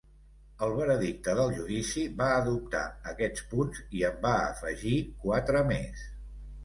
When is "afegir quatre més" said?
4.49-6.03